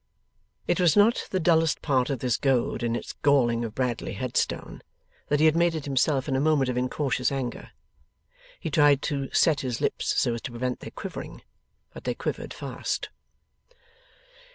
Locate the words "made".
5.55-5.75